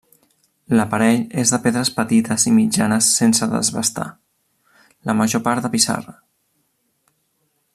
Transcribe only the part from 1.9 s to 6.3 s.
petites i mitjanes sense desbastar, la major part de pissarra.